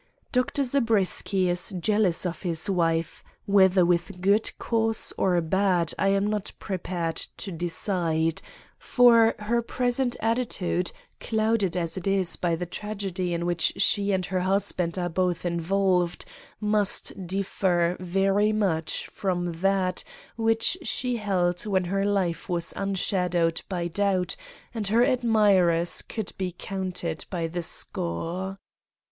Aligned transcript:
Dr. 0.31 0.63
Zabriskie 0.63 1.47
is 1.47 1.75
jealous 1.79 2.25
of 2.25 2.41
his 2.41 2.67
wife: 2.67 3.23
whether 3.45 3.85
with 3.85 4.19
good 4.19 4.51
cause 4.57 5.13
or 5.15 5.39
bad 5.41 5.93
I 5.99 6.07
am 6.07 6.25
not 6.25 6.53
prepared 6.57 7.17
to 7.37 7.51
decide; 7.51 8.41
for 8.79 9.35
her 9.37 9.61
present 9.61 10.15
attitude, 10.19 10.91
clouded 11.19 11.77
as 11.77 11.97
it 11.97 12.07
is 12.07 12.35
by 12.35 12.55
the 12.55 12.65
tragedy 12.65 13.31
in 13.31 13.45
which 13.45 13.73
she 13.77 14.11
and 14.11 14.25
her 14.25 14.39
husband 14.39 14.97
are 14.97 15.07
both 15.07 15.45
involved, 15.45 16.25
must 16.59 17.27
differ 17.27 17.95
very 17.99 18.51
much 18.51 19.05
from 19.05 19.51
that 19.51 20.03
which 20.35 20.79
she 20.81 21.17
held 21.17 21.63
when 21.67 21.83
her 21.83 22.05
life 22.07 22.49
was 22.49 22.73
unshadowed 22.75 23.61
by 23.69 23.87
doubt, 23.87 24.35
and 24.73 24.87
her 24.87 25.03
admirers 25.05 26.01
could 26.01 26.33
be 26.39 26.51
counted 26.57 27.23
by 27.29 27.45
the 27.45 27.61
score. 27.61 28.57